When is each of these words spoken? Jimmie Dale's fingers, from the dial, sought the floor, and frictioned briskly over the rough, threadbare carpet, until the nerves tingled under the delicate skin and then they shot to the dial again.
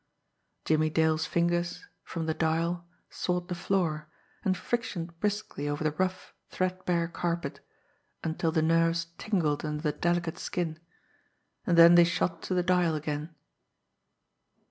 Jimmie 0.65 0.89
Dale's 0.89 1.27
fingers, 1.27 1.85
from 2.03 2.25
the 2.25 2.33
dial, 2.33 2.87
sought 3.11 3.49
the 3.49 3.53
floor, 3.53 4.07
and 4.43 4.55
frictioned 4.57 5.11
briskly 5.19 5.69
over 5.69 5.83
the 5.83 5.91
rough, 5.91 6.33
threadbare 6.49 7.07
carpet, 7.07 7.59
until 8.23 8.51
the 8.51 8.63
nerves 8.63 9.05
tingled 9.19 9.63
under 9.63 9.83
the 9.83 9.91
delicate 9.91 10.39
skin 10.39 10.79
and 11.67 11.77
then 11.77 11.93
they 11.93 12.03
shot 12.03 12.41
to 12.41 12.55
the 12.55 12.63
dial 12.63 12.95
again. 12.95 13.35